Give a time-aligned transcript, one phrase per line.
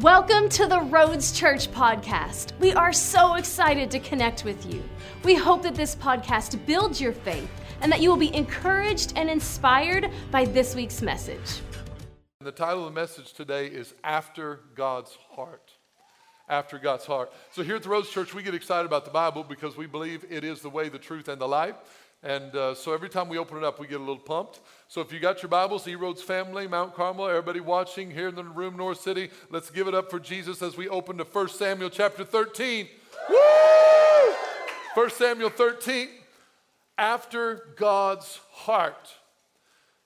[0.00, 2.50] Welcome to the Roads Church podcast.
[2.58, 4.82] We are so excited to connect with you.
[5.22, 7.48] We hope that this podcast builds your faith
[7.80, 11.60] and that you will be encouraged and inspired by this week's message.
[12.40, 15.70] The title of the message today is After God's Heart.
[16.48, 17.32] After God's Heart.
[17.52, 20.24] So, here at the Roads Church, we get excited about the Bible because we believe
[20.28, 21.76] it is the way, the truth, and the life.
[22.24, 24.60] And uh, so every time we open it up, we get a little pumped.
[24.88, 28.34] So if you got your Bibles, E Roads family, Mount Carmel, everybody watching here in
[28.34, 31.48] the room, North City, let's give it up for Jesus as we open to 1
[31.50, 32.88] Samuel chapter 13.
[33.28, 33.36] Woo!
[34.94, 36.08] 1 Samuel 13,
[36.96, 39.10] after God's heart.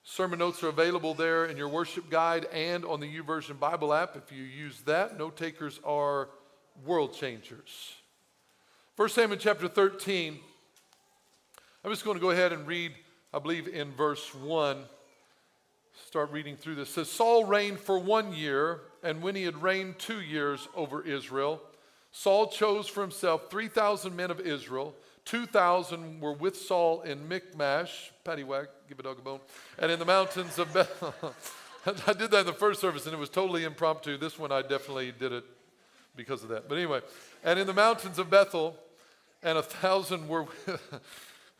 [0.03, 4.17] Sermon notes are available there in your worship guide and on the YouVersion Bible app.
[4.17, 6.27] If you use that, note takers are
[6.85, 7.93] world changers.
[8.97, 10.39] 1 Samuel chapter 13
[11.83, 12.91] I'm just going to go ahead and read,
[13.33, 14.83] I believe, in verse 1.
[16.07, 16.89] Start reading through this.
[16.89, 21.01] It says Saul reigned for one year, and when he had reigned two years over
[21.01, 21.61] Israel,
[22.11, 24.93] Saul chose for himself 3,000 men of Israel.
[25.23, 29.39] 2,000 were with Saul in Michmash, paddywhack, give a dog a bone,
[29.77, 31.13] and in the mountains of Bethel.
[31.85, 34.17] I did that in the first service and it was totally impromptu.
[34.17, 35.45] This one I definitely did it
[36.17, 36.67] because of that.
[36.67, 36.99] But anyway,
[37.41, 38.75] and in the mountains of Bethel,
[39.41, 40.45] and a thousand were.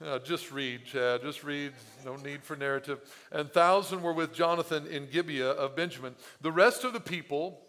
[0.03, 1.21] Uh, just read, Chad.
[1.21, 1.73] Just read.
[2.05, 2.99] No need for narrative.
[3.31, 6.15] And thousand were with Jonathan in Gibeah of Benjamin.
[6.39, 7.59] The rest of the people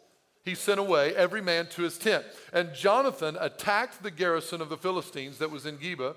[0.44, 2.24] he sent away, every man to his tent.
[2.52, 6.14] And Jonathan attacked the garrison of the Philistines that was in Gibeah.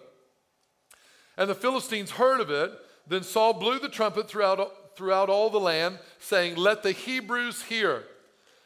[1.35, 2.71] And the Philistines heard of it.
[3.07, 8.03] Then Saul blew the trumpet throughout, throughout all the land, saying, Let the Hebrews hear.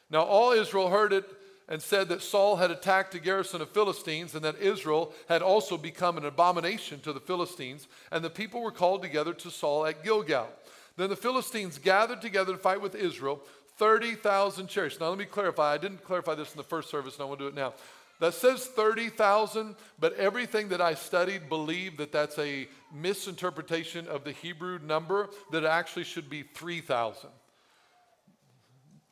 [0.10, 1.26] Now all Israel heard it
[1.70, 5.78] and said that Saul had attacked a garrison of Philistines and that Israel had also
[5.78, 7.88] become an abomination to the Philistines.
[8.12, 10.48] And the people were called together to Saul at Gilgal.
[10.96, 13.42] Then the Philistines gathered together to fight with Israel,
[13.78, 15.00] 30,000 chariots.
[15.00, 15.74] Now, let me clarify.
[15.74, 17.74] I didn't clarify this in the first service, and I want to do it now.
[18.20, 24.32] That says 30,000, but everything that I studied believed that that's a misinterpretation of the
[24.32, 27.30] Hebrew number, that it actually should be 3,000.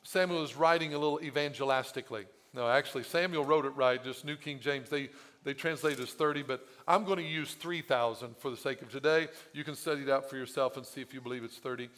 [0.02, 2.26] Samuel is writing a little evangelistically.
[2.56, 4.90] No, actually, Samuel wrote it right, just New King James.
[4.90, 5.10] They,
[5.44, 9.28] they translate as 30, but I'm going to use 3,000 for the sake of today.
[9.52, 11.90] You can study it out for yourself and see if you believe it's 30.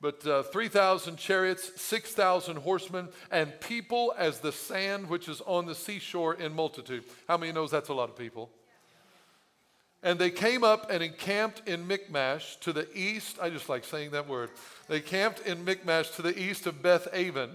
[0.00, 5.76] But uh, 3,000 chariots, 6,000 horsemen, and people as the sand which is on the
[5.76, 7.04] seashore in multitude.
[7.28, 8.50] How many knows that's a lot of people?
[10.02, 13.36] And they came up and encamped in Michmash to the east.
[13.40, 14.50] I just like saying that word.
[14.88, 17.50] They camped in Michmash to the east of Beth Aven.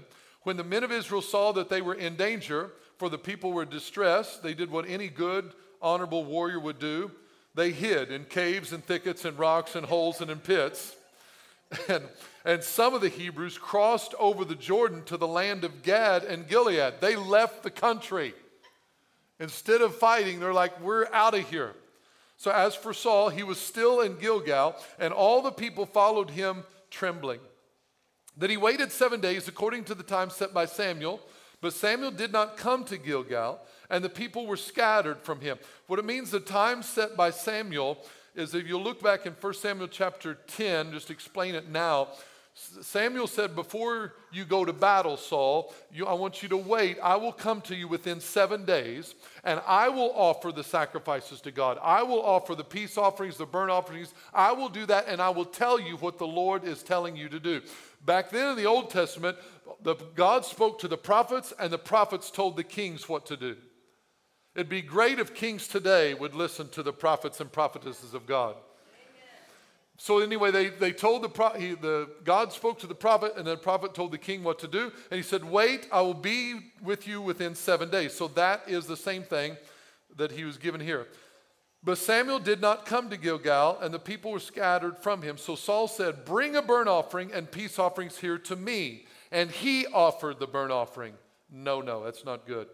[0.45, 2.69] When the men of Israel saw that they were in danger,
[2.99, 5.51] for the people were distressed, they did what any good,
[5.81, 7.09] honorable warrior would do.
[7.55, 10.95] They hid in caves and thickets and rocks and holes and in pits.
[11.89, 12.03] And,
[12.45, 16.47] and some of the Hebrews crossed over the Jordan to the land of Gad and
[16.47, 17.01] Gilead.
[17.01, 18.35] They left the country.
[19.39, 21.73] Instead of fighting, they're like, we're out of here.
[22.37, 26.63] So as for Saul, he was still in Gilgal, and all the people followed him
[26.91, 27.39] trembling.
[28.37, 31.21] That he waited seven days according to the time set by Samuel,
[31.61, 33.59] but Samuel did not come to Gilgal,
[33.89, 35.57] and the people were scattered from him.
[35.87, 37.97] What it means, the time set by Samuel,
[38.35, 42.09] is if you look back in 1 Samuel chapter 10, just explain it now.
[42.57, 46.97] Samuel said, Before you go to battle, Saul, you, I want you to wait.
[47.03, 51.51] I will come to you within seven days, and I will offer the sacrifices to
[51.51, 51.77] God.
[51.83, 54.13] I will offer the peace offerings, the burnt offerings.
[54.33, 57.27] I will do that, and I will tell you what the Lord is telling you
[57.27, 57.61] to do.
[58.05, 59.37] Back then in the Old Testament,
[59.83, 63.57] the, God spoke to the prophets, and the prophets told the kings what to do.
[64.55, 68.55] It'd be great if kings today would listen to the prophets and prophetesses of God.
[69.97, 71.29] So anyway, they, they told the,
[71.81, 74.91] the God spoke to the prophet, and the prophet told the king what to do.
[75.09, 78.87] And he said, "Wait, I will be with you within seven days." So that is
[78.87, 79.55] the same thing
[80.17, 81.07] that he was given here.
[81.85, 85.37] But Samuel did not come to Gilgal, and the people were scattered from him.
[85.37, 89.05] So Saul said, Bring a burnt offering and peace offerings here to me.
[89.31, 91.13] And he offered the burnt offering.
[91.51, 92.67] No, no, that's not good.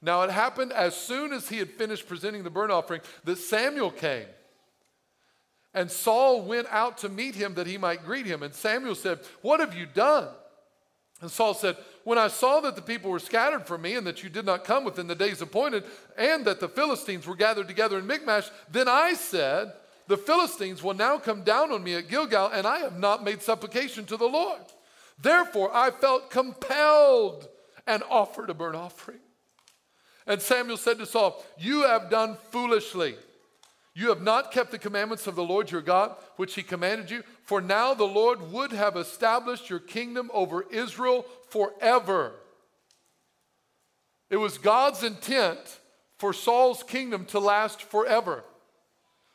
[0.00, 3.90] Now it happened as soon as he had finished presenting the burnt offering that Samuel
[3.90, 4.26] came.
[5.74, 8.42] And Saul went out to meet him that he might greet him.
[8.42, 10.28] And Samuel said, What have you done?
[11.22, 14.22] And Saul said, When I saw that the people were scattered from me and that
[14.22, 15.84] you did not come within the days appointed,
[16.18, 19.72] and that the Philistines were gathered together in Michmash, then I said,
[20.08, 23.40] The Philistines will now come down on me at Gilgal, and I have not made
[23.40, 24.60] supplication to the Lord.
[25.18, 27.48] Therefore I felt compelled
[27.86, 29.20] and offered a burnt offering.
[30.26, 33.16] And Samuel said to Saul, You have done foolishly.
[33.94, 37.22] You have not kept the commandments of the Lord your God, which he commanded you.
[37.44, 42.32] For now the Lord would have established your kingdom over Israel forever.
[44.30, 45.58] It was God's intent
[46.16, 48.44] for Saul's kingdom to last forever.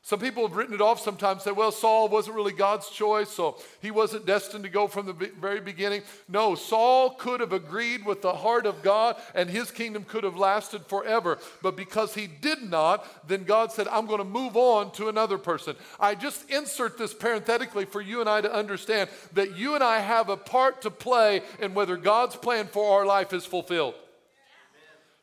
[0.08, 3.58] Some people have written it off sometimes, say, well, Saul wasn't really God's choice, so
[3.82, 6.02] he wasn't destined to go from the very beginning.
[6.30, 10.38] No, Saul could have agreed with the heart of God and his kingdom could have
[10.38, 11.40] lasted forever.
[11.62, 15.38] But because he did not, then God said, I'm going to move on to another
[15.38, 15.76] person.
[16.00, 20.00] I just insert this parenthetically for you and I to understand that you and I
[20.00, 23.96] have a part to play in whether God's plan for our life is fulfilled.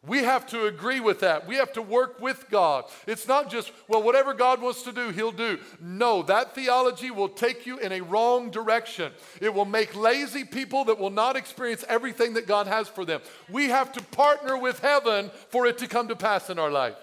[0.07, 1.47] We have to agree with that.
[1.47, 2.85] We have to work with God.
[3.07, 5.59] It's not just, well, whatever God wants to do, He'll do.
[5.81, 9.13] No, that theology will take you in a wrong direction.
[9.41, 13.23] It will make lazy people that will not experience everything that God has for them.
[13.49, 16.97] We have to partner with heaven for it to come to pass in our life.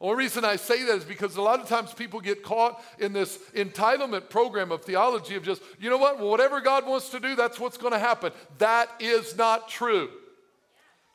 [0.00, 2.82] The only reason I say that is because a lot of times people get caught
[2.98, 7.10] in this entitlement program of theology of just, you know what, well, whatever God wants
[7.10, 8.32] to do, that's what's going to happen.
[8.56, 10.08] That is not true.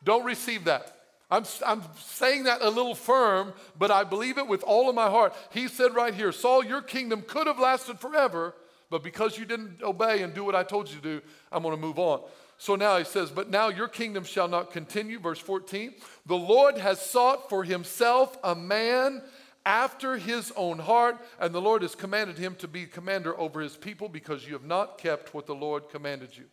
[0.06, 0.96] Don't receive that.
[1.30, 5.10] I'm, I'm saying that a little firm, but I believe it with all of my
[5.10, 5.34] heart.
[5.52, 8.54] He said right here, Saul, your kingdom could have lasted forever,
[8.90, 11.22] but because you didn't obey and do what I told you to do,
[11.52, 12.22] I'm going to move on.
[12.58, 15.20] So now he says, But now your kingdom shall not continue.
[15.20, 19.24] Verse 14 The Lord has sought for himself a man
[19.66, 23.76] after his own heart, and the Lord has commanded him to be commander over his
[23.76, 26.46] people because you have not kept what the Lord commanded you.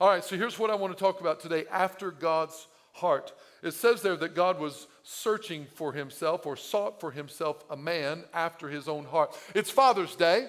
[0.00, 2.68] All right, so here's what I want to talk about today after God's
[3.00, 3.32] heart.
[3.62, 8.24] It says there that God was searching for himself or sought for himself a man
[8.32, 9.36] after his own heart.
[9.54, 10.48] It's Father's Day,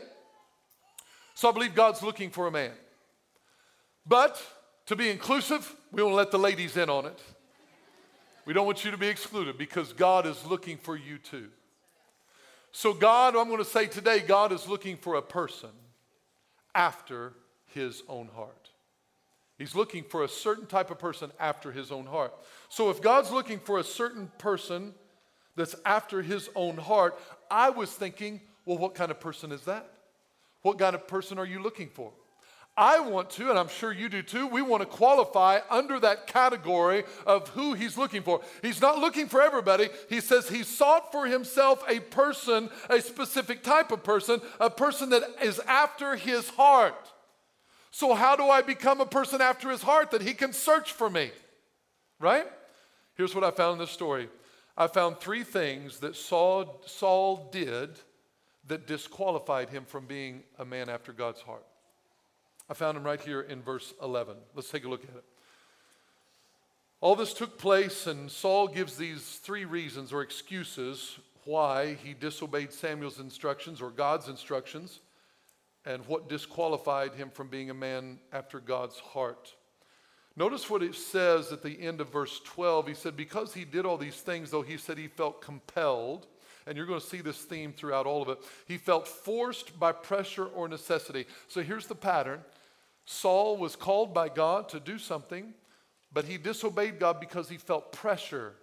[1.34, 2.74] so I believe God's looking for a man.
[4.06, 4.42] But
[4.88, 7.20] to be inclusive, we want to let the ladies in on it.
[8.46, 11.50] We don't want you to be excluded because God is looking for you too.
[12.72, 15.70] So, God, I'm going to say today, God is looking for a person
[16.74, 17.34] after
[17.68, 18.69] his own heart.
[19.60, 22.34] He's looking for a certain type of person after his own heart.
[22.70, 24.94] So if God's looking for a certain person
[25.58, 27.20] that's after his own heart,
[27.52, 29.92] I was thinking, well, what kind of person is that?
[30.62, 32.14] What kind of person are you looking for?
[32.78, 36.28] I want to, and I'm sure you do too, we want to qualify under that
[36.28, 38.40] category of who he's looking for.
[38.62, 39.90] He's not looking for everybody.
[40.08, 45.10] He says he sought for himself a person, a specific type of person, a person
[45.10, 47.12] that is after his heart.
[47.92, 51.10] So, how do I become a person after his heart that he can search for
[51.10, 51.32] me?
[52.20, 52.46] Right?
[53.16, 54.30] Here's what I found in this story
[54.78, 58.00] I found three things that Saul, Saul did
[58.68, 61.66] that disqualified him from being a man after God's heart.
[62.70, 64.36] I found them right here in verse 11.
[64.54, 65.24] Let's take a look at it.
[67.02, 72.72] All this took place, and Saul gives these three reasons or excuses why he disobeyed
[72.72, 75.00] Samuel's instructions or God's instructions
[75.90, 79.56] and what disqualified him from being a man after God's heart.
[80.36, 82.90] Notice what it says at the end of verse 12.
[82.90, 86.28] He said, Because he did all these things, though he said he felt compelled,
[86.68, 88.38] and you're going to see this theme throughout all of it,
[88.68, 91.26] he felt forced by pressure or necessity.
[91.48, 92.42] So here's the pattern
[93.06, 95.56] Saul was called by God to do something,
[96.14, 98.54] but he disobeyed God because he felt pressure,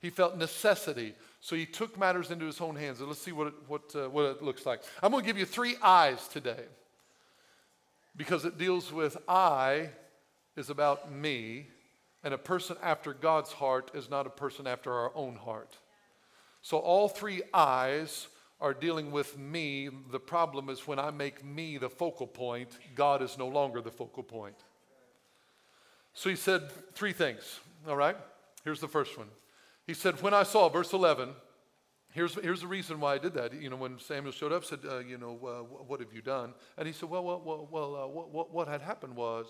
[0.00, 1.14] he felt necessity.
[1.40, 3.00] So he took matters into his own hands.
[3.00, 4.82] And let's see what it, what, uh, what it looks like.
[5.02, 6.64] I'm going to give you three I's today
[8.16, 9.90] because it deals with I
[10.56, 11.68] is about me,
[12.22, 15.76] and a person after God's heart is not a person after our own heart.
[16.62, 18.28] So all three I's
[18.60, 19.88] are dealing with me.
[20.10, 23.90] The problem is when I make me the focal point, God is no longer the
[23.90, 24.56] focal point.
[26.12, 28.16] So he said three things, all right?
[28.64, 29.28] Here's the first one.
[29.86, 31.30] He said, When I saw, verse 11,
[32.12, 33.52] here's, here's the reason why I did that.
[33.54, 36.54] You know, when Samuel showed up, said, uh, You know, uh, what have you done?
[36.76, 39.46] And he said, Well, well, well, well uh, what, what, what had happened was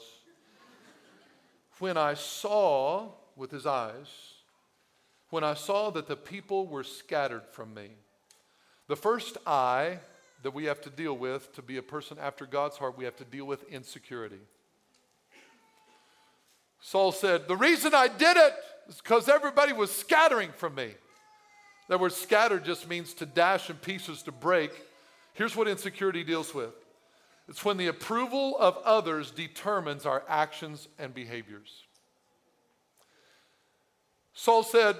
[1.79, 4.35] when I saw with his eyes,
[5.31, 7.91] when I saw that the people were scattered from me.
[8.89, 10.01] The first I
[10.43, 13.17] that we have to deal with to be a person after God's heart, we have
[13.17, 14.41] to deal with insecurity.
[16.81, 18.53] Saul said, The reason I did it
[18.97, 20.91] because everybody was scattering from me.
[21.89, 24.71] That word scattered just means to dash in pieces, to break.
[25.35, 26.75] Here's what insecurity deals with
[27.49, 31.85] it's when the approval of others determines our actions and behaviors.
[34.35, 34.97] Saul said,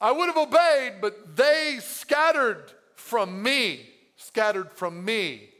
[0.00, 5.50] I would have obeyed, but they scattered from me, scattered from me.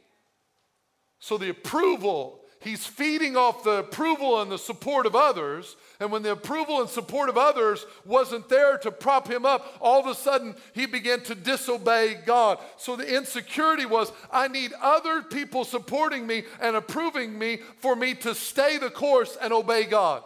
[1.19, 5.77] So the approval he's feeding off the approval and the support of others.
[6.01, 10.01] And when the approval and support of others wasn't there to prop him up, all
[10.01, 12.59] of a sudden he began to disobey God.
[12.77, 18.15] So the insecurity was I need other people supporting me and approving me for me
[18.17, 20.23] to stay the course and obey God.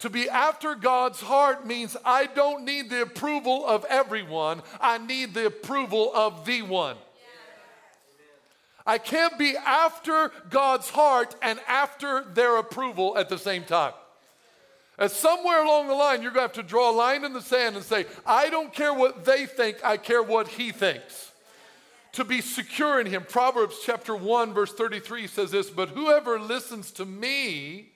[0.00, 5.32] To be after God's heart means I don't need the approval of everyone, I need
[5.32, 6.96] the approval of the one.
[8.86, 13.94] I can't be after God's heart and after their approval at the same time.
[14.98, 17.42] And somewhere along the line, you're going to have to draw a line in the
[17.42, 21.32] sand and say, I don't care what they think, I care what he thinks.
[22.12, 23.24] To be secure in him.
[23.28, 27.88] Proverbs chapter 1, verse 33 says this But whoever listens to me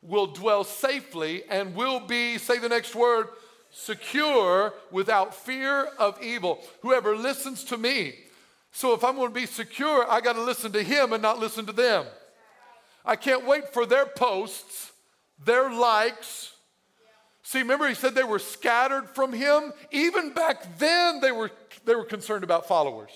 [0.00, 3.28] will dwell safely and will be, say the next word,
[3.70, 6.62] secure without fear of evil.
[6.80, 8.14] Whoever listens to me.
[8.74, 11.38] So if I'm going to be secure, I got to listen to him and not
[11.38, 12.06] listen to them.
[13.04, 14.90] I can't wait for their posts,
[15.44, 16.52] their likes.
[17.44, 19.72] See, remember he said they were scattered from him?
[19.92, 21.52] Even back then they were
[21.84, 23.12] they were concerned about followers.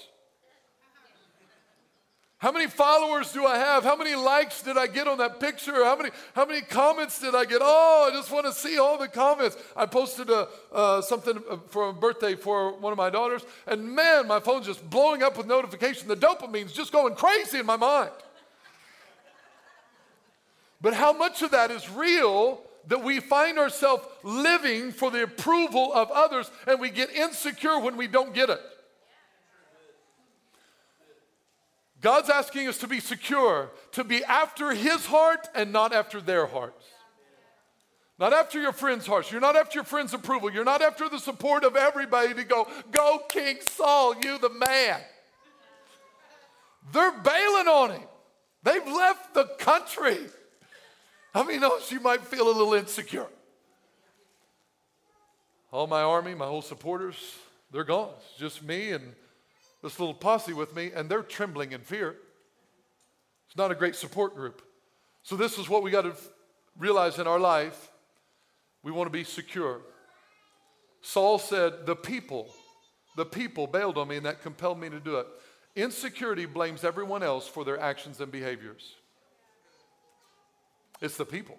[2.38, 3.83] How many followers do I have?
[3.83, 5.85] How many likes did I get on that picture?
[5.85, 7.59] How many, how many comments did I get?
[7.61, 9.57] Oh, I just want to see all the comments.
[9.76, 14.28] I posted a, uh, something for a birthday for one of my daughters, and man,
[14.28, 16.04] my phone's just blowing up with notifications.
[16.04, 18.12] The dopamine's just going crazy in my mind.
[20.80, 25.92] But how much of that is real that we find ourselves living for the approval
[25.92, 28.61] of others and we get insecure when we don't get it?
[32.00, 36.47] God's asking us to be secure, to be after His heart and not after their
[36.47, 36.85] hearts.
[38.19, 39.31] Not after your friend's hearts.
[39.31, 40.52] You're not after your friend's approval.
[40.52, 45.00] You're not after the support of everybody to go, go, King Saul, you the man.
[46.93, 48.09] They're bailing on him.
[48.64, 50.19] They've left the country.
[51.35, 53.26] I mean, oh, you might feel a little insecure.
[55.71, 57.17] All my army, my whole supporters,
[57.71, 58.11] they're gone.
[58.19, 59.14] It's just me and
[59.83, 62.17] this little posse with me, and they're trembling in fear.
[63.47, 64.63] It's not a great support group.
[65.23, 66.15] So, this is what we got to
[66.79, 67.91] realize in our life.
[68.83, 69.81] We want to be secure.
[71.01, 72.49] Saul said, The people,
[73.17, 75.27] the people bailed on me, and that compelled me to do it.
[75.77, 78.95] Insecurity blames everyone else for their actions and behaviors.
[81.01, 81.59] It's the people.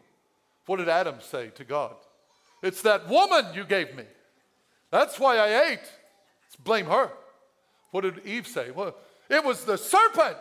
[0.65, 1.95] What did Adam say to God?
[2.61, 4.03] It's that woman you gave me.
[4.91, 5.79] That's why I ate.
[5.79, 7.11] Let's blame her.
[7.91, 8.71] What did Eve say?
[8.71, 8.95] Well,
[9.29, 10.37] it was the serpent.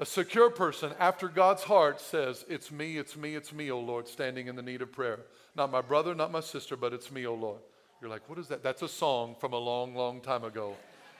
[0.00, 4.06] A secure person after God's heart says, It's me, it's me, it's me, O Lord,
[4.06, 5.20] standing in the need of prayer.
[5.56, 7.60] Not my brother, not my sister, but it's me, O Lord.
[8.00, 8.62] You're like, What is that?
[8.62, 10.76] That's a song from a long, long time ago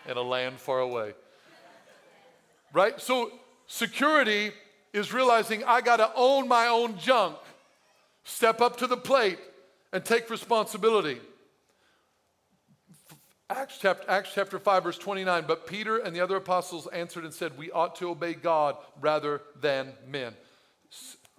[0.07, 1.15] in a land far away.
[2.73, 3.01] Right?
[3.01, 3.33] So,
[3.67, 4.53] security
[4.93, 7.37] is realizing I got to own my own junk,
[8.23, 9.39] step up to the plate,
[9.93, 11.21] and take responsibility.
[13.51, 15.45] Acts chapter, Acts chapter 5, verse 29.
[15.47, 19.41] But Peter and the other apostles answered and said, We ought to obey God rather
[19.61, 20.35] than men.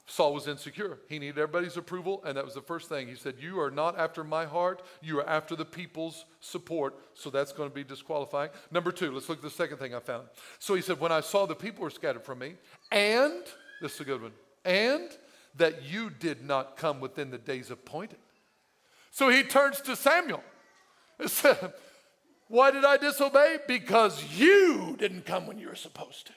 [0.08, 0.98] Saul was insecure.
[1.08, 3.08] He needed everybody's approval, and that was the first thing.
[3.08, 6.96] He said, You are not after my heart, you are after the people's support.
[7.14, 8.50] So that's going to be disqualifying.
[8.72, 10.28] Number two, let's look at the second thing I found.
[10.58, 12.56] So he said, When I saw the people were scattered from me,
[12.92, 13.44] and,
[13.84, 14.32] this is a good one,
[14.66, 15.12] and
[15.58, 18.18] that you did not come within the days appointed.
[19.12, 20.44] So he turns to Samuel
[21.20, 21.74] and said,
[22.50, 23.58] why did I disobey?
[23.68, 26.34] Because you didn't come when you were supposed to.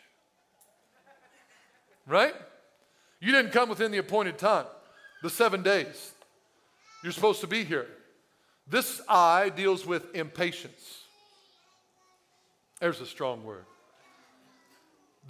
[2.06, 2.34] Right?
[3.18, 4.66] You didn't come within the appointed time,
[5.22, 6.12] the seven days.
[7.02, 7.86] You're supposed to be here.
[8.68, 11.00] This I deals with impatience.
[12.78, 13.64] There's a strong word.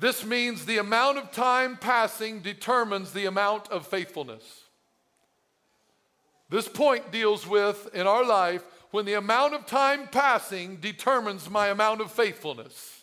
[0.00, 4.64] This means the amount of time passing determines the amount of faithfulness.
[6.48, 11.68] This point deals with, in our life, when the amount of time passing determines my
[11.68, 13.00] amount of faithfulness.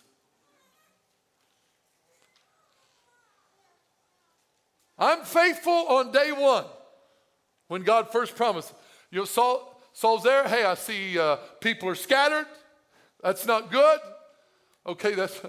[4.98, 6.66] I'm faithful on day one
[7.68, 8.74] when God first promised.
[9.12, 10.48] You know, Saul, Saul's there.
[10.48, 12.46] Hey, I see uh, people are scattered.
[13.24, 14.00] That's not good.
[14.86, 15.42] Okay, that's.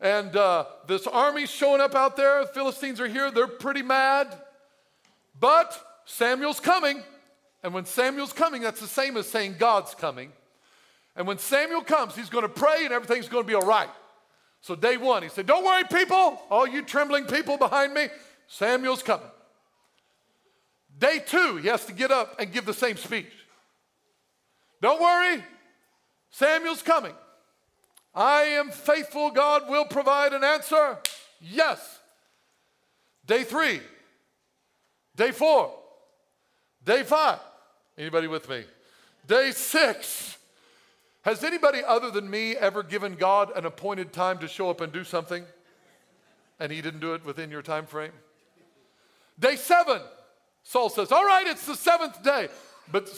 [0.00, 2.44] And uh, this army's showing up out there.
[2.44, 3.30] The Philistines are here.
[3.30, 4.36] They're pretty mad.
[5.40, 7.02] But Samuel's coming.
[7.62, 10.32] And when Samuel's coming, that's the same as saying God's coming.
[11.16, 13.88] And when Samuel comes, he's going to pray and everything's going to be all right.
[14.60, 18.06] So, day one, he said, Don't worry, people, all you trembling people behind me,
[18.46, 19.26] Samuel's coming.
[20.98, 23.30] Day two, he has to get up and give the same speech.
[24.80, 25.42] Don't worry,
[26.30, 27.14] Samuel's coming.
[28.14, 30.98] I am faithful, God will provide an answer.
[31.40, 32.00] Yes.
[33.26, 33.80] Day three,
[35.14, 35.72] day four,
[36.84, 37.38] day five.
[37.98, 38.62] Anybody with me?
[39.26, 40.38] Day six.
[41.22, 44.92] Has anybody other than me ever given God an appointed time to show up and
[44.92, 45.44] do something
[46.60, 48.12] and he didn't do it within your time frame?
[49.38, 50.00] Day seven,
[50.62, 52.48] Saul says, All right, it's the seventh day.
[52.90, 53.10] But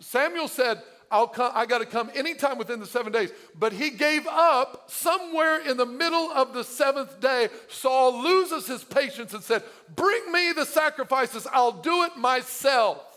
[0.00, 3.30] Samuel said, I'll come, I got to come anytime within the seven days.
[3.56, 7.48] But he gave up somewhere in the middle of the seventh day.
[7.68, 9.62] Saul loses his patience and said,
[9.94, 13.13] Bring me the sacrifices, I'll do it myself.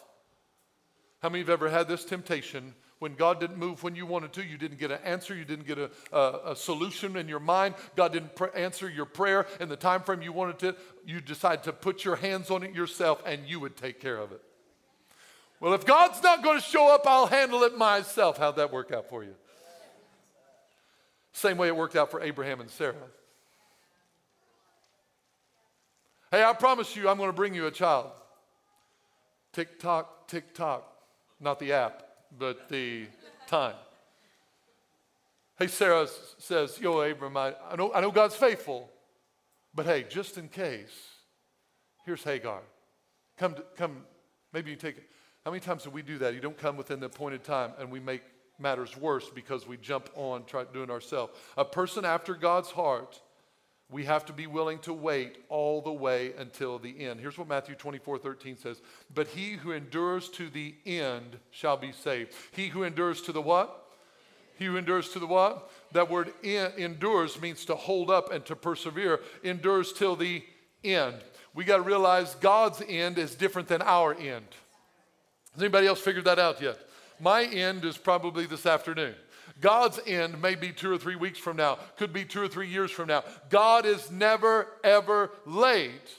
[1.19, 4.05] How many of you have ever had this temptation when God didn't move when you
[4.05, 4.45] wanted to?
[4.45, 7.75] You didn't get an answer, you didn't get a, a, a solution in your mind.
[7.95, 10.75] God didn't pr- answer your prayer in the time frame you wanted to.
[11.05, 14.31] You decide to put your hands on it yourself and you would take care of
[14.31, 14.41] it.
[15.59, 18.37] Well, if God's not going to show up, I'll handle it myself.
[18.37, 19.33] How'd that work out for you?
[21.33, 22.95] Same way it worked out for Abraham and Sarah.
[26.29, 28.11] Hey, I promise you, I'm going to bring you a child.
[29.53, 30.96] Tick tock, tick tock.
[31.39, 32.03] Not the app,
[32.37, 33.07] but the
[33.47, 33.75] time.
[35.59, 38.89] Hey, Sarah says, Yo, Abraham, I, I, know, I know God's faithful,
[39.73, 40.95] but hey, just in case,
[42.05, 42.61] here's Hagar.
[43.37, 44.03] Come, to, come,
[44.53, 45.03] maybe you take it.
[45.45, 46.33] How many times do we do that?
[46.33, 48.21] You don't come within the appointed time and we make
[48.59, 51.33] matters worse because we jump on, try doing it ourselves.
[51.57, 53.21] A person after God's heart,
[53.89, 57.21] we have to be willing to wait all the way until the end.
[57.21, 58.81] Here's what Matthew 24, 13 says.
[59.13, 62.33] But he who endures to the end shall be saved.
[62.51, 63.85] He who endures to the what?
[64.55, 65.71] He who endures to the what?
[65.93, 69.21] That word endures means to hold up and to persevere.
[69.43, 70.43] Endures till the
[70.83, 71.15] end.
[71.53, 74.47] We got to realize God's end is different than our end.
[75.53, 76.77] Has anybody else figured that out yet?
[77.19, 79.15] My end is probably this afternoon.
[79.61, 82.67] God's end may be two or three weeks from now, could be two or three
[82.67, 83.23] years from now.
[83.49, 86.13] God is never, ever late,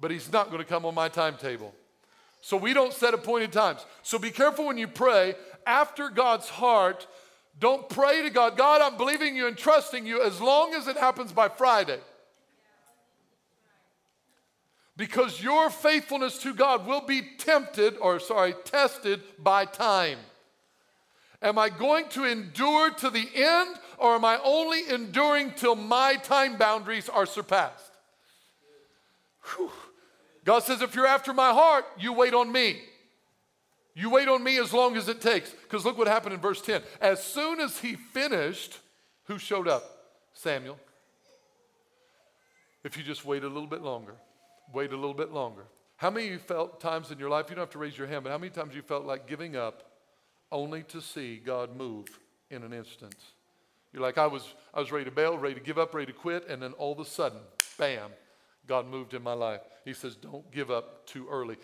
[0.00, 1.74] but He's not going to come on my timetable.
[2.40, 3.84] So we don't set appointed times.
[4.02, 5.34] So be careful when you pray
[5.66, 7.06] after God's heart.
[7.58, 10.96] Don't pray to God, God, I'm believing you and trusting you as long as it
[10.96, 11.98] happens by Friday
[14.96, 20.18] because your faithfulness to God will be tempted, or sorry, tested by time.
[21.42, 26.16] Am I going to endure to the end, or am I only enduring till my
[26.16, 27.92] time boundaries are surpassed?
[29.56, 29.70] Whew.
[30.44, 32.80] God says, if you're after my heart, you wait on me.
[33.94, 35.50] You wait on me as long as it takes.
[35.50, 36.82] Because look what happened in verse 10.
[37.00, 38.78] As soon as he finished,
[39.24, 39.84] who showed up?
[40.34, 40.78] Samuel.
[42.84, 44.16] If you just wait a little bit longer
[44.72, 45.64] wait a little bit longer.
[45.96, 48.06] How many of you felt times in your life, you don't have to raise your
[48.06, 49.85] hand, but how many times you felt like giving up
[50.52, 52.06] only to see God move
[52.50, 53.16] in an instant?
[53.92, 56.18] You're like, I was, I was ready to bail, ready to give up, ready to
[56.18, 57.38] quit, and then all of a sudden,
[57.78, 58.10] bam,
[58.66, 59.60] God moved in my life.
[59.84, 61.56] He says, Don't give up too early.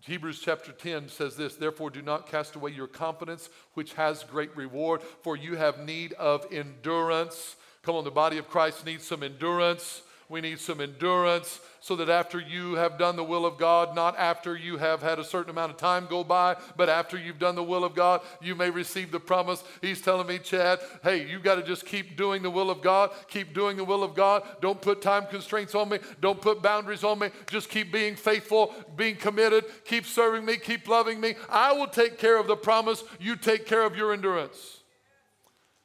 [0.00, 4.54] Hebrews chapter 10 says this Therefore, do not cast away your confidence, which has great
[4.54, 7.56] reward, for you have need of endurance.
[7.82, 10.02] Come on, the body of Christ needs some endurance.
[10.28, 14.16] We need some endurance so that after you have done the will of God, not
[14.16, 17.54] after you have had a certain amount of time go by, but after you've done
[17.54, 19.62] the will of God, you may receive the promise.
[19.82, 23.10] He's telling me, Chad, hey, you got to just keep doing the will of God.
[23.28, 24.44] Keep doing the will of God.
[24.62, 25.98] Don't put time constraints on me.
[26.22, 27.28] Don't put boundaries on me.
[27.50, 29.64] Just keep being faithful, being committed.
[29.84, 30.56] Keep serving me.
[30.56, 31.34] Keep loving me.
[31.50, 33.04] I will take care of the promise.
[33.20, 34.83] You take care of your endurance.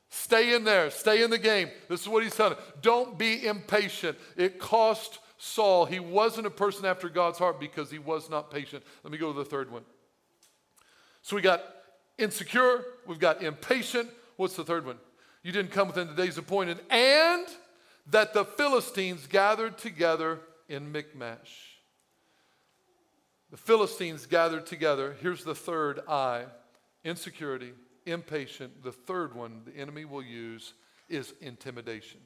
[0.09, 0.89] Stay in there.
[0.89, 1.69] Stay in the game.
[1.87, 2.57] This is what he's telling.
[2.81, 4.17] Don't be impatient.
[4.35, 5.85] It cost Saul.
[5.85, 8.83] He wasn't a person after God's heart because he was not patient.
[9.03, 9.83] Let me go to the third one.
[11.21, 11.63] So we got
[12.17, 12.83] insecure.
[13.05, 14.09] We've got impatient.
[14.35, 14.97] What's the third one?
[15.43, 16.79] You didn't come within the days appointed.
[16.89, 17.45] And
[18.07, 21.77] that the Philistines gathered together in Michmash.
[23.51, 25.15] The Philistines gathered together.
[25.21, 26.45] Here's the third I
[27.03, 27.71] insecurity,
[28.11, 28.83] impatient.
[28.83, 30.73] The third one the enemy will use
[31.09, 32.19] is intimidation.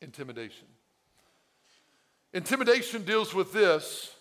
[0.00, 0.66] Intimidation.
[2.32, 4.14] Intimidation deals with this.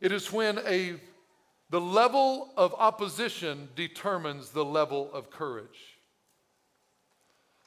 [0.00, 0.96] It is when a
[1.70, 5.98] the level of opposition determines the level of courage.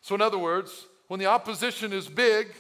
[0.02, 2.54] So, in other words, when the opposition is big,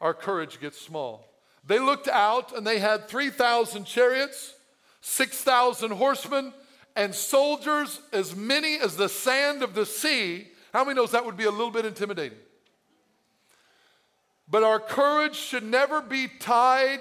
[0.00, 1.26] our courage gets small.
[1.66, 4.52] They looked out and they had 3,000 chariots,
[5.00, 6.52] 6,000 horsemen,
[6.96, 11.36] and soldiers as many as the sand of the sea, how many knows that would
[11.36, 12.38] be a little bit intimidating?
[14.48, 17.00] But our courage should never be tied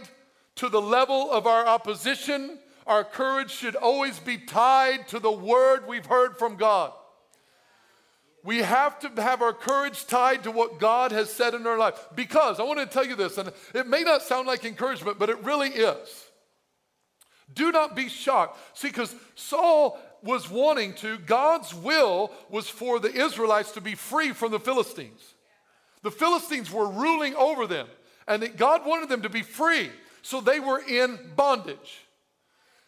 [0.56, 2.60] to the level of our opposition.
[2.86, 6.92] Our courage should always be tied to the word we've heard from God.
[8.44, 11.96] We have to have our courage tied to what God has said in our life.
[12.16, 15.30] Because I want to tell you this, and it may not sound like encouragement, but
[15.30, 16.25] it really is.
[17.56, 18.60] Do not be shocked.
[18.78, 24.32] See, because Saul was wanting to, God's will was for the Israelites to be free
[24.34, 25.36] from the Philistines.
[26.04, 27.88] The Philistines were ruling over them,
[28.28, 29.90] and that God wanted them to be free,
[30.22, 32.06] so they were in bondage.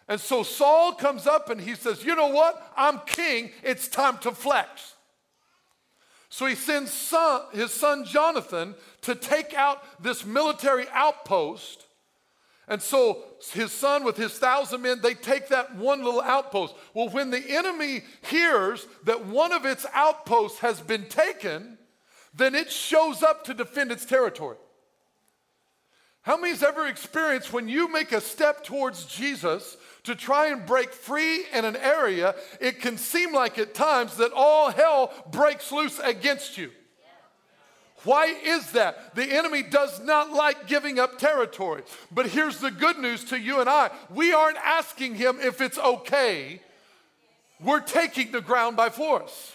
[0.07, 2.71] And so Saul comes up and he says, You know what?
[2.77, 3.51] I'm king.
[3.63, 4.95] It's time to flex.
[6.29, 11.86] So he sends son, his son Jonathan to take out this military outpost.
[12.67, 16.75] And so his son, with his thousand men, they take that one little outpost.
[16.93, 21.77] Well, when the enemy hears that one of its outposts has been taken,
[22.33, 24.57] then it shows up to defend its territory.
[26.23, 30.91] How many's ever experienced when you make a step towards Jesus to try and break
[30.91, 35.99] free in an area, it can seem like at times that all hell breaks loose
[35.99, 36.71] against you?
[38.03, 39.15] Why is that?
[39.15, 41.83] The enemy does not like giving up territory.
[42.11, 45.77] But here's the good news to you and I we aren't asking him if it's
[45.77, 46.61] okay,
[47.59, 49.53] we're taking the ground by force.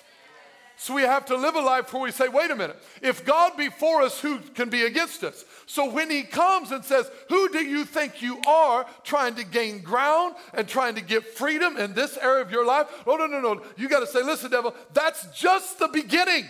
[0.77, 3.57] So we have to live a life where we say, wait a minute, if God
[3.57, 5.45] be for us, who can be against us?
[5.67, 9.83] So when he comes and says, Who do you think you are trying to gain
[9.83, 12.89] ground and trying to get freedom in this area of your life?
[13.07, 13.63] Oh, no, no, no.
[13.77, 16.49] You got to say, Listen, devil, that's just the beginning.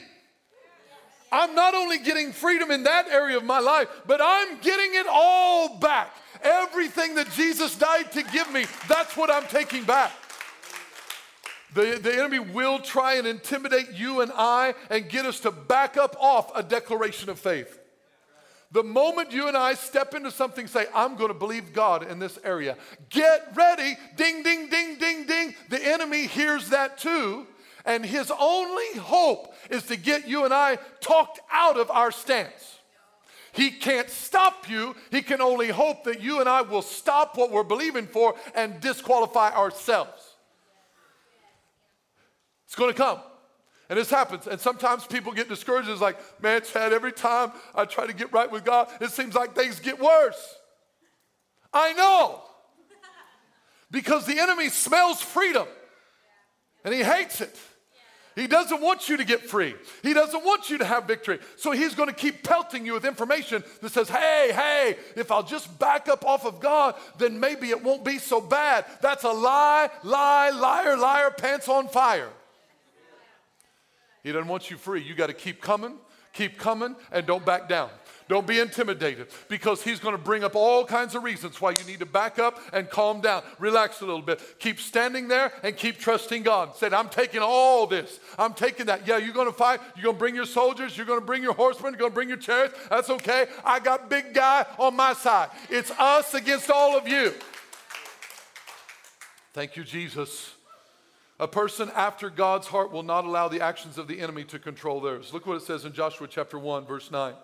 [1.32, 5.06] I'm not only getting freedom in that area of my life, but I'm getting it
[5.10, 6.14] all back.
[6.42, 10.12] Everything that Jesus died to give me, that's what I'm taking back.
[11.74, 15.96] The, the enemy will try and intimidate you and I and get us to back
[15.96, 17.78] up off a declaration of faith.
[18.72, 22.18] The moment you and I step into something, say, I'm going to believe God in
[22.18, 22.76] this area,
[23.10, 25.54] get ready, ding, ding, ding, ding, ding.
[25.68, 27.46] The enemy hears that too.
[27.84, 32.78] And his only hope is to get you and I talked out of our stance.
[33.52, 34.96] He can't stop you.
[35.10, 38.80] He can only hope that you and I will stop what we're believing for and
[38.80, 40.36] disqualify ourselves.
[42.66, 43.20] It's going to come.
[43.90, 44.46] And this happens.
[44.46, 45.90] And sometimes people get discouraged.
[45.90, 49.34] It's like, man, Chad, every time I try to get right with God, it seems
[49.34, 50.56] like things get worse.
[51.74, 52.40] I know.
[53.90, 55.66] Because the enemy smells freedom
[56.84, 57.54] and he hates it.
[58.34, 59.74] He doesn't want you to get free.
[60.02, 61.38] He doesn't want you to have victory.
[61.56, 65.42] So he's going to keep pelting you with information that says, hey, hey, if I'll
[65.42, 68.86] just back up off of God, then maybe it won't be so bad.
[69.02, 72.30] That's a lie, lie, liar, liar, pants on fire.
[74.22, 75.02] He doesn't want you free.
[75.02, 75.96] You got to keep coming,
[76.32, 77.90] keep coming, and don't back down.
[78.28, 81.84] Don't be intimidated because he's going to bring up all kinds of reasons why you
[81.86, 83.42] need to back up and calm down.
[83.58, 84.40] Relax a little bit.
[84.58, 86.76] Keep standing there and keep trusting God.
[86.76, 88.20] Said, I'm taking all this.
[88.38, 89.06] I'm taking that.
[89.06, 89.80] Yeah, you're going to fight.
[89.96, 90.96] You're going to bring your soldiers.
[90.96, 91.92] You're going to bring your horsemen.
[91.92, 92.78] You're going to bring your chariots.
[92.88, 93.46] That's okay.
[93.64, 95.50] I got big guy on my side.
[95.68, 97.34] It's us against all of you.
[99.52, 100.54] Thank you, Jesus.
[101.38, 105.00] A person after God's heart will not allow the actions of the enemy to control
[105.00, 105.32] theirs.
[105.32, 107.34] Look what it says in Joshua chapter 1, verse 9.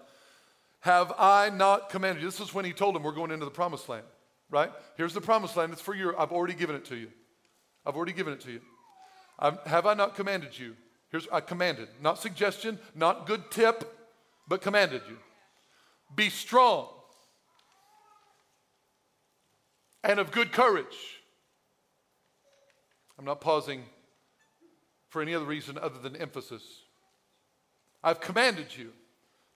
[0.81, 2.31] Have I not commanded you?
[2.31, 4.05] This is when he told them we're going into the promised land,
[4.51, 4.71] right?
[4.97, 5.73] Here's the promised land.
[5.73, 6.15] It's for you.
[6.17, 7.09] I've already given it to you.
[7.85, 8.61] I've already given it to you.
[9.39, 10.77] I've, have I not commanded you?
[11.11, 13.97] Here's I commanded, not suggestion, not good tip,
[14.47, 15.17] but commanded you.
[16.15, 16.89] Be strong
[20.05, 20.85] and of good courage.
[23.19, 23.83] I'm not pausing
[25.09, 26.63] for any other reason other than emphasis.
[28.03, 28.93] I've commanded you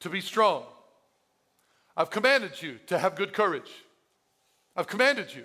[0.00, 0.64] to be strong.
[1.96, 3.70] I've commanded you to have good courage.
[4.76, 5.44] I've commanded you.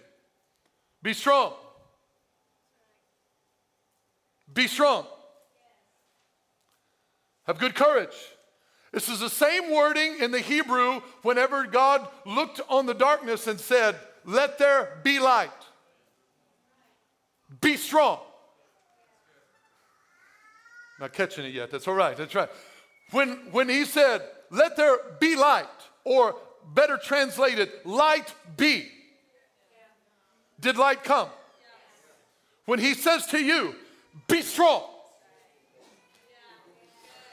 [1.03, 1.53] Be strong.
[4.53, 5.05] Be strong.
[7.45, 8.15] Have good courage.
[8.91, 13.60] This is the same wording in the Hebrew whenever God looked on the darkness and
[13.60, 15.51] said, Let there be light.
[17.62, 18.19] Be strong.
[20.99, 21.69] Not catching it yet.
[21.69, 22.17] That's all right.
[22.17, 22.49] That's right.
[23.12, 25.65] When, when he said, let there be light,
[26.08, 26.36] or
[26.74, 28.89] better translated, light be,
[30.60, 31.28] did light come?
[32.65, 33.76] When he says to you,
[34.28, 34.84] be strong.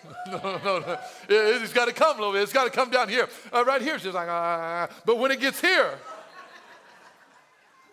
[0.26, 0.98] no, no, no.
[1.28, 2.42] It, has got to come a little bit.
[2.42, 3.28] It's got to come down here.
[3.52, 4.88] Uh, right here, she's like, ah.
[5.06, 5.98] But when it gets here,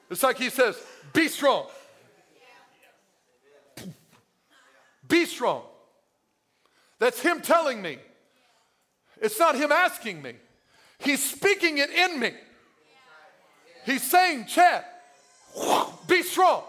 [0.09, 0.75] it's like he says,
[1.13, 1.67] be strong.
[5.07, 5.63] Be strong.
[6.99, 7.99] That's him telling me.
[9.21, 10.33] It's not him asking me.
[11.03, 12.31] He's speaking it in me.
[13.85, 14.85] He's saying, Chad,
[16.07, 16.63] be strong.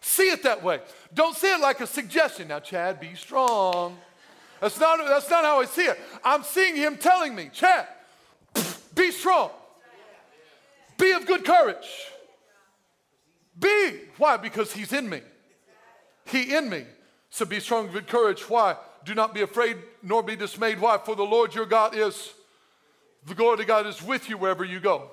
[0.00, 0.80] See it that way.
[1.12, 2.48] Don't see it like a suggestion.
[2.48, 3.98] Now, Chad, be strong.
[4.60, 5.98] That's not, that's not how I see it.
[6.24, 7.86] I'm seeing him telling me, Chad,
[8.94, 9.50] be strong.
[10.96, 12.06] Be of good courage.
[13.58, 14.00] Be.
[14.16, 14.36] Why?
[14.36, 15.20] Because he's in me.
[16.26, 16.84] He in me.
[17.30, 18.48] So be strong and good courage.
[18.48, 18.76] Why?
[19.04, 20.80] Do not be afraid nor be dismayed.
[20.80, 20.98] Why?
[20.98, 22.32] For the Lord your God is,
[23.26, 25.10] the glory of God is with you wherever you go.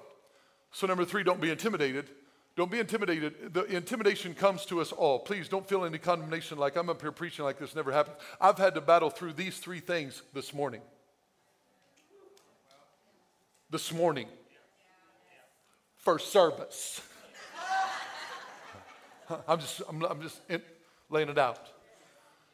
[0.71, 2.09] So, number three, don't be intimidated.
[2.55, 3.53] Don't be intimidated.
[3.53, 5.19] The intimidation comes to us all.
[5.19, 8.15] Please don't feel any condemnation like I'm up here preaching like this never happened.
[8.39, 10.81] I've had to battle through these three things this morning.
[13.69, 14.27] This morning.
[15.97, 17.01] First service.
[19.47, 20.61] I'm just, I'm, I'm just in,
[21.09, 21.59] laying it out.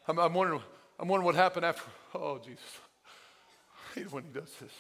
[0.08, 0.62] I'm, I'm, wondering,
[1.00, 1.84] I'm wondering what happened after.
[2.16, 2.64] Oh, Jesus.
[3.96, 4.72] I hate when he does this.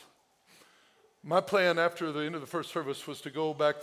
[1.23, 3.75] My plan after the end of the first service was to go back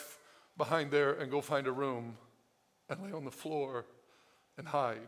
[0.56, 2.16] behind there and go find a room
[2.88, 3.84] and lay on the floor
[4.56, 4.98] and hide.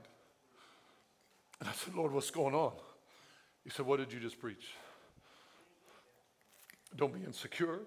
[1.58, 2.72] And I said, Lord, what's going on?
[3.64, 4.68] He said, What did you just preach?
[6.96, 7.80] Don't be insecure.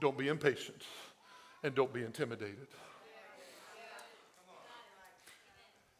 [0.00, 0.82] Don't be impatient.
[1.62, 2.66] And don't be intimidated.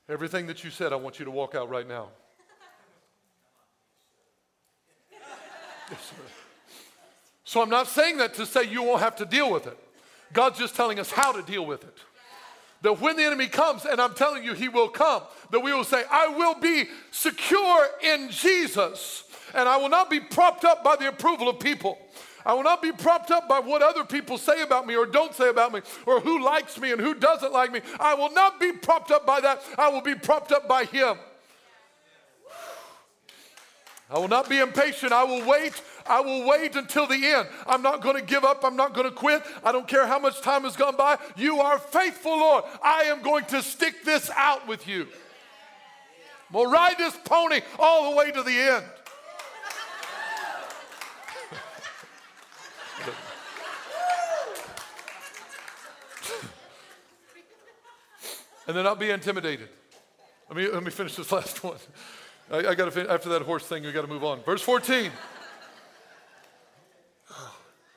[0.08, 2.08] Everything that you said, I want you to walk out right now.
[5.10, 5.36] Yes, sir.
[7.44, 9.78] So I'm not saying that to say you won't have to deal with it.
[10.32, 11.98] God's just telling us how to deal with it.
[12.82, 15.84] That when the enemy comes, and I'm telling you, he will come, that we will
[15.84, 19.24] say, I will be secure in Jesus,
[19.54, 21.98] and I will not be propped up by the approval of people.
[22.44, 25.32] I will not be propped up by what other people say about me or don't
[25.32, 27.82] say about me or who likes me and who doesn't like me.
[28.00, 29.62] I will not be propped up by that.
[29.78, 31.18] I will be propped up by Him.
[34.12, 35.10] I will not be impatient.
[35.10, 35.80] I will wait.
[36.06, 37.48] I will wait until the end.
[37.66, 38.62] I'm not going to give up.
[38.62, 39.42] I'm not going to quit.
[39.64, 41.16] I don't care how much time has gone by.
[41.34, 42.64] You are faithful, Lord.
[42.84, 45.08] I am going to stick this out with you.
[46.52, 48.84] We'll ride this pony all the way to the end.
[58.66, 59.70] and then not be intimidated.
[60.50, 61.78] Let me, let me finish this last one.
[62.52, 64.42] I, I got to after that horse thing, we got to move on.
[64.42, 65.10] Verse 14.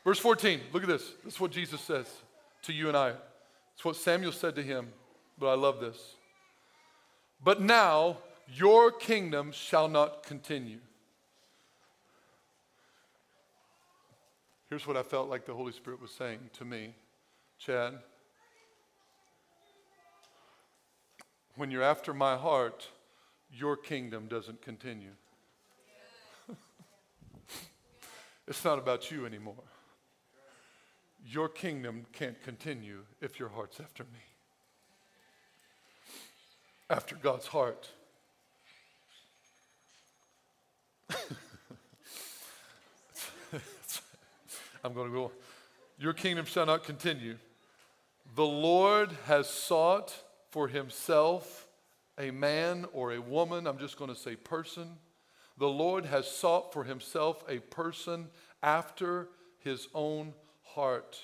[0.05, 1.13] Verse 14, look at this.
[1.23, 2.07] This is what Jesus says
[2.61, 3.13] to you and I.
[3.73, 4.89] It's what Samuel said to him,
[5.39, 5.97] but I love this.
[7.43, 10.77] But now your kingdom shall not continue.
[14.69, 16.93] Here's what I felt like the Holy Spirit was saying to me
[17.57, 17.97] Chad,
[21.55, 22.89] when you're after my heart,
[23.57, 25.13] your kingdom doesn't continue.
[28.47, 29.55] it's not about you anymore.
[31.27, 34.19] Your kingdom can't continue if your heart's after me.
[36.89, 37.89] After God's heart.
[44.83, 45.31] I'm going to go.
[45.97, 47.37] Your kingdom shall not continue.
[48.35, 50.13] The Lord has sought
[50.51, 51.64] for himself
[52.17, 54.97] a man or a woman, I'm just going to say person.
[55.57, 58.27] The Lord has sought for himself a person
[58.61, 61.17] after his own heart.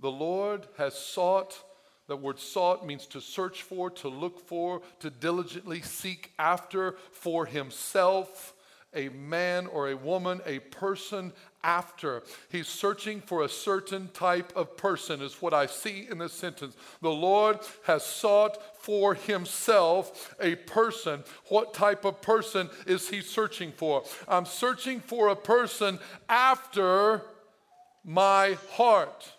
[0.00, 1.62] The Lord has sought,
[2.08, 7.46] the word sought means to search for, to look for, to diligently seek after for
[7.46, 8.54] himself
[8.94, 11.32] a man or a woman, a person
[11.64, 12.22] after.
[12.48, 16.76] He's searching for a certain type of person, is what I see in this sentence.
[17.00, 21.24] The Lord has sought for himself a person.
[21.48, 24.04] What type of person is he searching for?
[24.28, 27.22] I'm searching for a person after
[28.04, 29.30] my heart.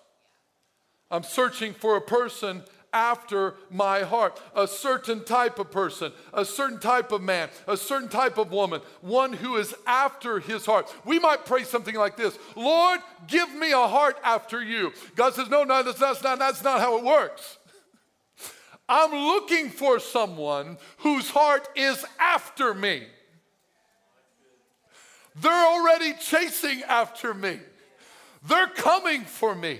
[1.12, 2.63] I'm searching for a person
[2.94, 4.40] after my heart.
[4.56, 8.82] A certain type of person, a certain type of man, a certain type of woman,
[9.02, 10.94] one who is after his heart.
[11.04, 14.94] We might pray something like this Lord, give me a heart after you.
[15.16, 17.58] God says, No, no, that's, that's, not, that's not how it works.
[18.88, 23.04] I'm looking for someone whose heart is after me.
[25.36, 27.60] They're already chasing after me.
[28.48, 29.80] They're coming for me.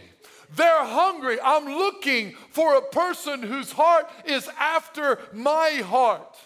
[0.56, 1.38] They're hungry.
[1.44, 6.38] I'm looking for a person whose heart is after my heart.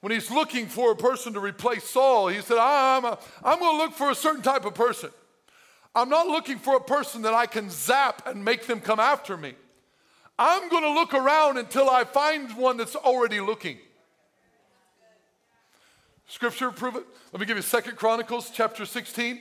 [0.00, 3.04] When he's looking for a person to replace Saul, he said, I'm,
[3.42, 5.10] I'm going to look for a certain type of person.
[5.94, 9.36] I'm not looking for a person that I can zap and make them come after
[9.36, 9.54] me.
[10.38, 13.78] I'm going to look around until I find one that's already looking.
[16.28, 17.04] Scripture prove it.
[17.32, 19.40] Let me give you Second Chronicles chapter 16.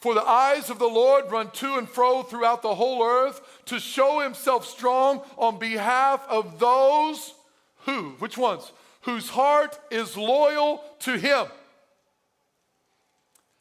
[0.00, 3.78] For the eyes of the Lord run to and fro throughout the whole earth to
[3.78, 7.34] show himself strong on behalf of those
[7.84, 8.72] who, which ones?
[9.02, 11.46] Whose heart is loyal to him.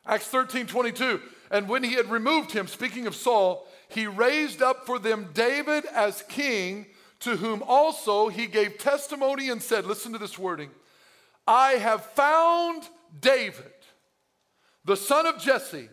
[0.06, 1.22] Acts 13 22.
[1.52, 5.86] And when he had removed him, speaking of Saul, he raised up for them David
[5.94, 6.86] as king,
[7.22, 10.70] to whom also he gave testimony and said, Listen to this wording
[11.46, 12.84] I have found
[13.20, 13.74] David,
[14.86, 15.90] the son of Jesse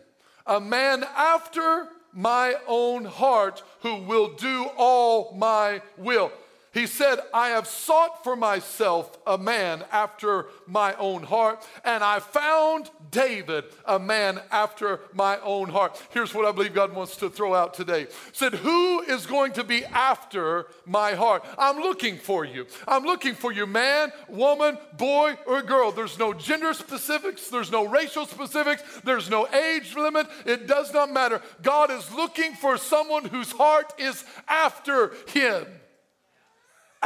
[0.47, 6.33] a man after my own heart, who will do all my will.
[6.77, 12.21] He said, I have sought for myself a man after my own heart, and I
[12.21, 15.99] found David, a man after my own heart.
[16.11, 18.09] Here's what I believe God wants to throw out today.
[18.33, 21.47] Said, Who is going to be after my heart?
[21.57, 22.67] I'm looking for you.
[22.87, 25.93] I'm looking for you, man, woman, boy, or girl.
[25.93, 30.27] There's no gender specifics, there's no racial specifics, there's no age limit.
[30.45, 31.41] It does not matter.
[31.63, 35.65] God is looking for someone whose heart is after him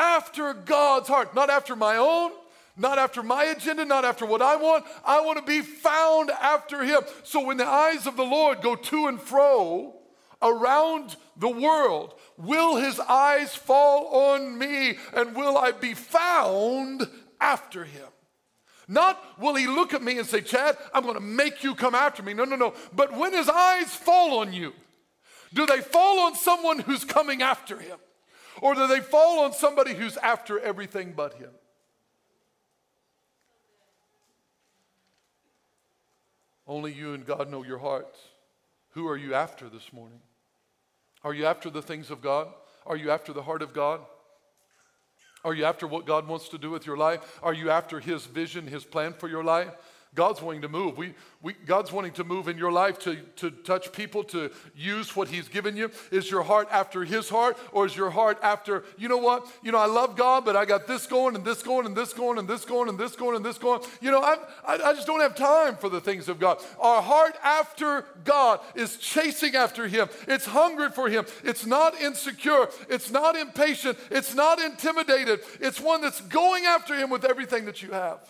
[0.01, 2.33] after God's heart, not after my own,
[2.75, 4.87] not after my agenda, not after what I want.
[5.05, 7.03] I want to be found after Him.
[7.23, 9.95] So when the eyes of the Lord go to and fro
[10.41, 17.07] around the world, will His eyes fall on me and will I be found
[17.39, 18.07] after Him?
[18.89, 21.95] Not will he look at me and say, Chad, I'm going to make you come
[21.95, 22.35] after me.
[22.35, 22.75] No, no, no.
[22.93, 24.73] But when his eyes fall on you,
[25.55, 27.99] do they fall on someone who's coming after him?
[28.61, 31.51] Or do they fall on somebody who's after everything but him?
[36.67, 38.17] Only you and God know your heart.
[38.91, 40.21] Who are you after this morning?
[41.25, 42.49] Are you after the things of God?
[42.87, 44.01] Are you after the heart of God?
[45.45, 47.41] Are you after what God wants to do with your life?
[47.43, 49.73] Are you after His vision, His plan for your life?
[50.15, 50.99] God's wanting to move.
[50.99, 55.15] We, we, God's wanting to move in your life to, to touch people, to use
[55.15, 55.93] what He's given you.
[56.11, 59.47] Is your heart after His heart, or is your heart after, you know what?
[59.63, 62.13] You know, I love God, but I got this going and this going and this
[62.13, 63.83] going and this going and this going and this going.
[64.01, 66.59] You know, I, I, I just don't have time for the things of God.
[66.81, 71.25] Our heart after God is chasing after Him, it's hungry for Him.
[71.45, 75.39] It's not insecure, it's not impatient, it's not intimidated.
[75.61, 78.21] It's one that's going after Him with everything that you have.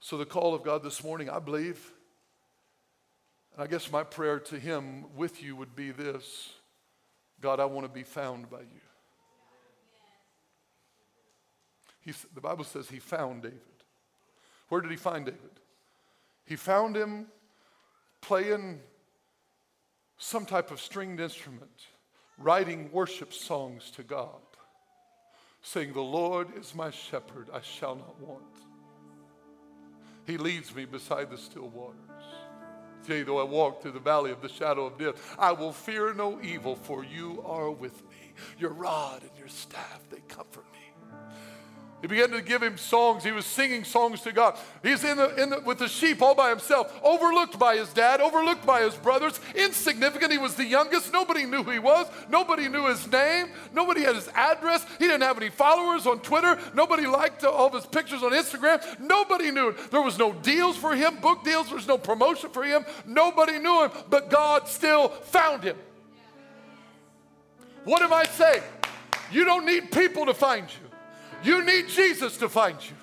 [0.00, 1.92] So, the call of God this morning, I believe,
[3.54, 6.52] and I guess my prayer to Him with you would be this
[7.40, 8.80] God, I want to be found by you.
[12.00, 13.58] He, the Bible says He found David.
[14.68, 15.58] Where did He find David?
[16.48, 17.26] He found him
[18.22, 18.80] playing
[20.16, 21.86] some type of stringed instrument,
[22.38, 24.40] writing worship songs to God,
[25.60, 28.44] saying, The Lord is my shepherd, I shall not want.
[30.28, 31.96] He leads me beside the still waters.
[33.08, 36.12] Yea, though I walk through the valley of the shadow of death, I will fear
[36.12, 38.34] no evil, for you are with me.
[38.58, 40.78] Your rod and your staff, they comfort me.
[42.00, 43.24] He began to give him songs.
[43.24, 44.56] He was singing songs to God.
[44.84, 48.20] He's in the, in the, with the sheep all by himself, overlooked by his dad,
[48.20, 50.30] overlooked by his brothers, insignificant.
[50.30, 51.12] He was the youngest.
[51.12, 52.06] Nobody knew who he was.
[52.28, 53.48] Nobody knew his name.
[53.72, 54.86] Nobody had his address.
[55.00, 56.56] He didn't have any followers on Twitter.
[56.72, 59.00] Nobody liked all of his pictures on Instagram.
[59.00, 59.74] Nobody knew.
[59.90, 61.66] There was no deals for him, book deals.
[61.66, 62.84] There was no promotion for him.
[63.06, 65.76] Nobody knew him, but God still found him.
[67.82, 68.62] What am I saying?
[69.32, 70.87] You don't need people to find you.
[71.42, 72.96] You need Jesus to find you.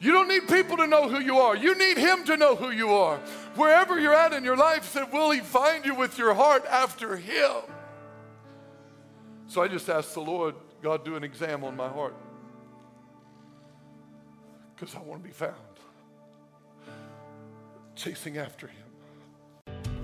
[0.00, 1.56] You don't need people to know who you are.
[1.56, 3.18] You need Him to know who you are.
[3.54, 7.16] Wherever you're at in your life, said, Will He find you with your heart after
[7.16, 7.52] Him?
[9.46, 12.14] So I just asked the Lord, God, do an exam on my heart.
[14.74, 15.54] Because I want to be found.
[17.94, 18.83] Chasing after Him.